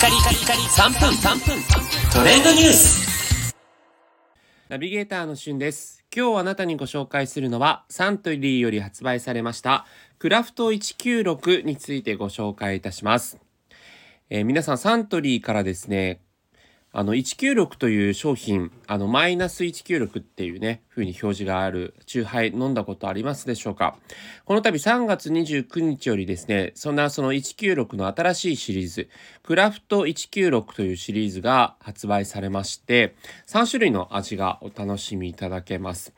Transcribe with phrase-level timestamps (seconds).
[0.00, 1.62] カリカリカリ3分3分
[2.10, 3.54] トレンドニュース
[4.70, 6.06] ナビゲーターのしゅんです。
[6.16, 9.84] 今日あなたにご紹介するのはサントリーより発売されました
[10.18, 13.38] クラフト196についてご紹介いたします。
[14.30, 16.22] えー皆さんサントリーからですね、
[16.92, 23.96] あの196という商品、あのマイナス196っていうね、風に表示があるチューハイ飲んだことありますでしょうか？
[24.44, 29.08] この度3月29日よりですね、そんなその196の新しいシリーズ、
[29.44, 33.14] クラフト196というシリーズが発売されまして、
[33.46, 36.12] 3種類の味がお楽しみいただけます。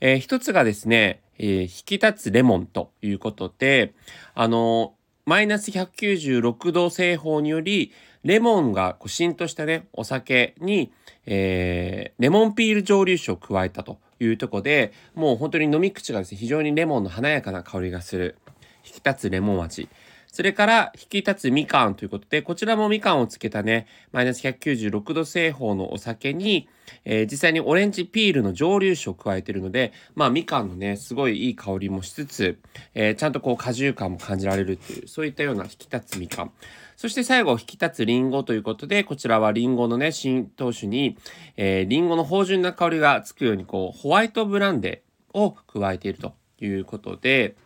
[0.00, 3.94] えー一つがですね、えー引き立つレモンということで、
[4.34, 4.92] あの
[5.28, 7.92] マイナス196度製法により、
[8.24, 10.90] レモンがこう浸透したね、お酒に、
[11.26, 18.38] えーレモンピール蒸留酒を加えたというとこで、もう本当に飲み口がですね、非常にレモンの華やかな香りがする、
[18.86, 19.90] 引き立つレモン味。
[20.38, 26.68] それから、引き立つみかんということで、こちらもみかんをつけたね、マイナス196度製法のお酒に、
[27.04, 32.60] えー実際にオレンジピールの蒸留酒を加えているので、まあみかんのね、すごいいい香りもしつつ、
[32.94, 36.52] えーちゃんとこう果汁感も感じられるっていう、そういったような引き立つみかん。
[36.96, 41.18] そして最後、引き立つリンゴということで、こちらはリンゴのね、新投手に、
[41.56, 47.56] えーリンゴの芳醇な香りがつくように、こう、ホワイトブランデーを加えているということで、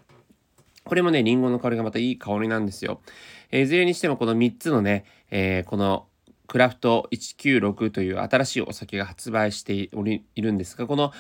[0.85, 3.01] これもね、リンゴの香りがまたいい香りなんですよ。
[3.51, 6.07] えいずれにしてもこの3つのね、えーこの
[6.53, 11.11] クラフト196という新しいお酒が発売しておりいるんですが、この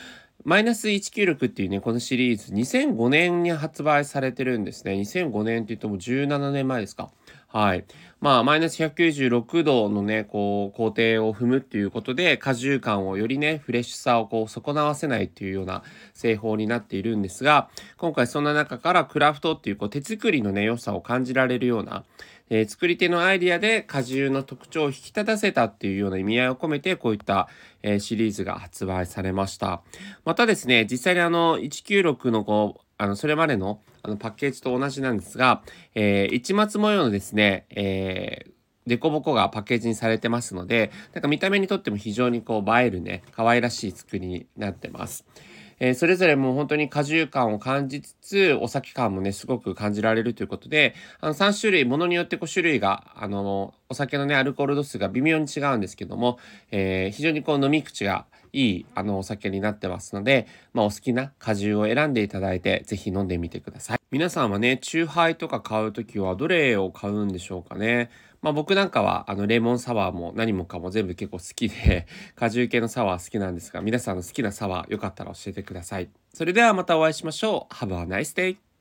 [0.44, 4.92] マイナス196っていうね、このシリーズ2005年に発売されてるんですね。
[4.92, 7.10] 2005年って言っても17年前ですか。
[7.52, 7.84] はい。
[8.22, 15.82] まあ、マイナス196度のね、こう、工程を踏むっていうことで、果汁感をよりね、フレッシュさをこう、損なわせないっていうような
[16.14, 22.04] 製法になっているんですが、今回そんな中からクラフトっていう、こう、手作りのね、良さを感じられるような、
[22.48, 27.48] えー作り手のアイディアで果汁の特徴を引き立たせたっていうような意味合いを込めて、こういった、
[27.82, 29.82] えーシリーズが発売されました。
[30.24, 35.62] またですね、実際にあの、196のこう、あの、それまでのあのパッケージと同じなんですが、
[35.96, 38.52] えー市松模様のですね、えー
[38.84, 45.24] デコボコがパッケージにされてますので、なんか見た目にとっても非常にこう映えるね、可愛らしい作りになってます。
[45.84, 56.38] えそれぞれもう本当に果汁感を感じつつ、お酒感もね、すごく感じられるということで、あの3種類、ものによってこう種類が、あの、お酒のね、アルコール度数が微妙に違うんですけども、
[56.70, 63.98] えー非常にこう飲み口がいい、あの、お酒になってますので、まあ、お好きな果汁を選んでいただいて、ぜひ飲んでみてください。
[64.12, 68.10] 皆さんはね、チューハイとか買うときはどれを買うんでしょうかね？
[68.42, 76.10] まあ僕なんかはあのレモンサワーも何もかも全部結構好きで 果汁系のサワー好きなんですが皆さんの好きなサワーよかったら教えてください。
[76.34, 77.74] それではまたお会いしましょう。
[77.74, 78.71] Have a nice day!